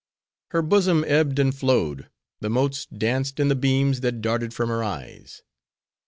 Her 0.49 0.63
bosom 0.63 1.05
ebbed 1.07 1.37
and 1.37 1.53
flowed; 1.55 2.09
the 2.39 2.49
motes 2.49 2.87
danced 2.87 3.39
in 3.39 3.49
the 3.49 3.55
beams 3.55 3.99
that 3.99 4.19
darted 4.19 4.51
from 4.51 4.69
her 4.69 4.83
eyes. 4.83 5.43